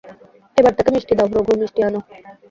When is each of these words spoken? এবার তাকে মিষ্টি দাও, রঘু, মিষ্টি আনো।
এবার 0.57 0.73
তাকে 0.77 0.89
মিষ্টি 0.95 1.13
দাও, 1.17 1.27
রঘু, 1.35 1.53
মিষ্টি 1.61 1.79
আনো। 1.87 1.99